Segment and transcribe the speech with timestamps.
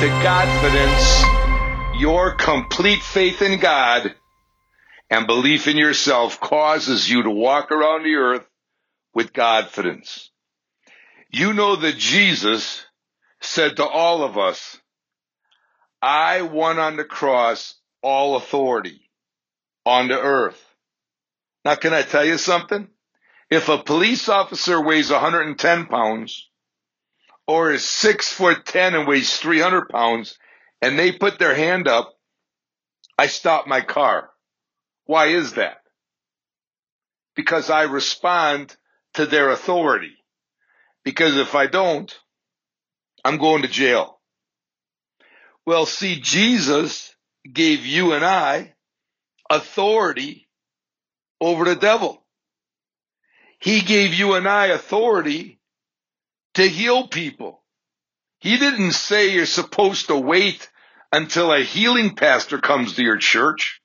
[0.00, 4.14] to Godfidence, your complete faith in God
[5.10, 8.46] and belief in yourself causes you to walk around the earth
[9.12, 10.30] with Godfidence.
[11.28, 12.82] You know that Jesus
[13.42, 14.78] said to all of us,
[16.00, 19.10] I won on the cross all authority
[19.84, 20.64] on the earth.
[21.62, 22.88] Now, can I tell you something?
[23.50, 26.49] If a police officer weighs 110 pounds
[27.50, 30.38] or is six foot 10 and weighs 300 pounds
[30.80, 32.14] and they put their hand up,
[33.18, 34.30] I stop my car.
[35.06, 35.78] Why is that?
[37.34, 38.76] Because I respond
[39.14, 40.12] to their authority.
[41.04, 42.16] Because if I don't,
[43.24, 44.20] I'm going to jail.
[45.66, 47.12] Well, see, Jesus
[47.52, 48.74] gave you and I
[49.50, 50.48] authority
[51.40, 52.24] over the devil.
[53.58, 55.59] He gave you and I authority
[56.54, 57.62] to heal people.
[58.38, 60.68] He didn't say you're supposed to wait
[61.12, 63.80] until a healing pastor comes to your church.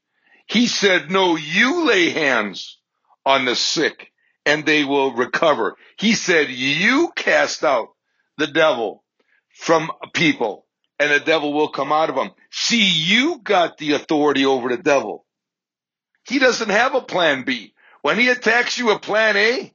[0.48, 2.80] He said, no, you lay hands
[3.26, 4.12] on the sick
[4.46, 5.76] and they will recover.
[5.98, 7.90] He said, you cast out
[8.38, 9.04] the devil
[9.56, 10.66] from people
[11.00, 12.32] and the devil will come out of them.
[12.52, 15.26] See, you got the authority over the devil.
[16.28, 17.74] He doesn't have a plan B.
[18.02, 19.74] When he attacks you a plan A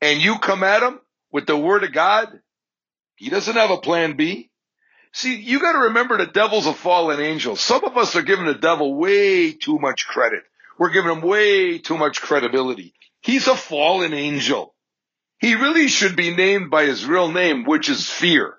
[0.00, 1.00] and you come at him
[1.32, 2.28] with the word of God,
[3.16, 4.50] he doesn't have a plan B.
[5.14, 7.56] See, you got to remember the devil's a fallen angel.
[7.56, 10.42] Some of us are giving the devil way too much credit.
[10.78, 12.94] We're giving him way too much credibility.
[13.20, 14.74] He's a fallen angel.
[15.38, 18.56] He really should be named by his real name, which is fear.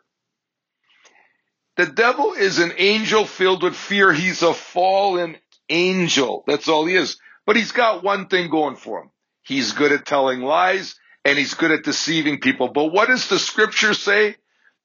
[1.76, 4.14] The devil is an angel filled with fear.
[4.14, 5.38] He's a fallen
[5.70, 6.44] angel.
[6.46, 7.18] That's all he is.
[7.46, 9.10] But he's got one thing going for him.
[9.42, 12.70] He's good at telling lies and he's good at deceiving people.
[12.70, 14.36] But what does the scripture say?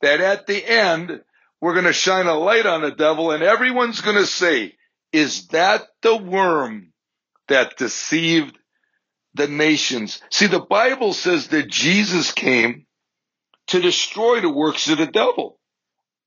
[0.01, 1.21] That at the end,
[1.61, 4.75] we're going to shine a light on the devil and everyone's going to say,
[5.13, 6.93] is that the worm
[7.49, 8.57] that deceived
[9.35, 10.21] the nations?
[10.31, 12.87] See, the Bible says that Jesus came
[13.69, 15.59] to destroy the works of the devil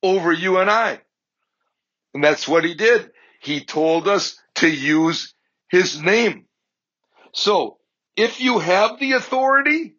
[0.04, 1.00] over you and I.
[2.14, 3.12] And that's what he did.
[3.42, 5.34] He told us to use
[5.70, 6.46] his name.
[7.34, 7.78] So
[8.16, 9.96] if you have the authority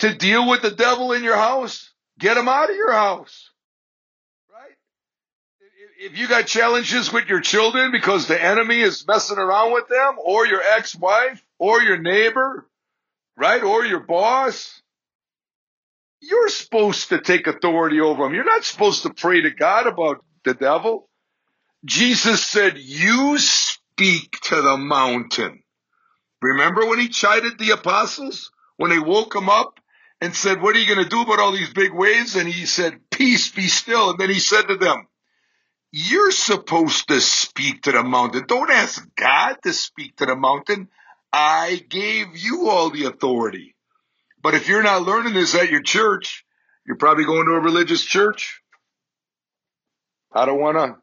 [0.00, 3.50] to deal with the devil in your house, get him out of your house.
[4.52, 4.72] Right?
[6.00, 10.16] If you got challenges with your children because the enemy is messing around with them
[10.22, 12.68] or your ex-wife or your neighbor,
[13.36, 13.62] right?
[13.62, 14.82] Or your boss,
[16.20, 18.34] you're supposed to take authority over them.
[18.34, 21.08] You're not supposed to pray to God about the devil.
[21.84, 25.62] Jesus said, you speak to the mountain.
[26.40, 28.50] Remember when he chided the apostles?
[28.76, 29.78] When they woke him up
[30.24, 32.34] and said, what are you going to do about all these big waves?
[32.34, 34.08] And he said, peace, be still.
[34.08, 35.06] And then he said to them,
[35.92, 38.44] you're supposed to speak to the mountain.
[38.48, 40.88] Don't ask God to speak to the mountain.
[41.30, 43.76] I gave you all the authority.
[44.42, 46.46] But if you're not learning this at your church,
[46.86, 48.62] you're probably going to a religious church.
[50.32, 50.96] I don't want to,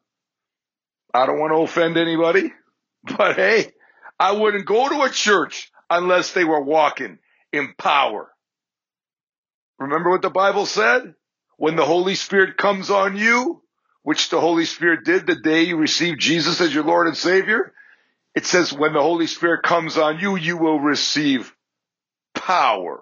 [1.13, 2.51] I don't want to offend anybody,
[3.03, 3.71] but hey,
[4.19, 7.19] I wouldn't go to a church unless they were walking
[7.53, 8.31] in power.
[9.81, 11.15] Remember what the Bible said?
[11.57, 13.63] When the Holy Spirit comes on you,
[14.03, 17.73] which the Holy Spirit did the day you received Jesus as your Lord and Savior,
[18.35, 21.53] it says when the Holy Spirit comes on you, you will receive
[22.35, 23.01] power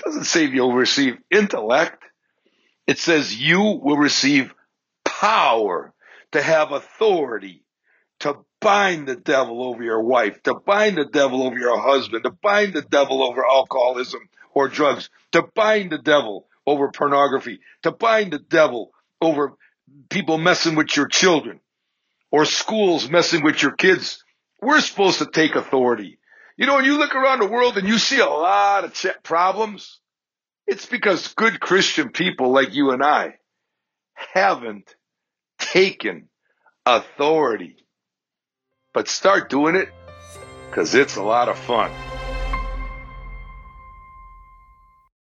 [0.00, 2.04] It doesn't say you'll receive intellect.
[2.86, 4.54] It says you will receive
[5.04, 5.94] power
[6.32, 7.64] to have authority
[8.20, 12.30] to bind the devil over your wife, to bind the devil over your husband, to
[12.30, 14.20] bind the devil over alcoholism
[14.56, 18.90] or drugs, to bind the devil over pornography, to bind the devil
[19.20, 19.52] over
[20.08, 21.60] people messing with your children
[22.32, 24.24] or schools messing with your kids.
[24.62, 26.18] We're supposed to take authority.
[26.56, 30.00] You know, when you look around the world and you see a lot of problems,
[30.66, 33.34] it's because good Christian people like you and I
[34.14, 34.96] haven't
[35.58, 36.30] taken
[36.86, 37.76] authority.
[38.94, 39.90] But start doing it
[40.70, 41.92] because it's a lot of fun.